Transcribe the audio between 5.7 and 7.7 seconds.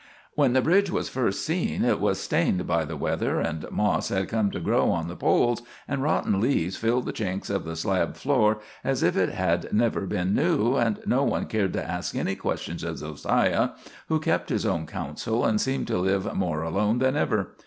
and rotten leaves filled the chinks of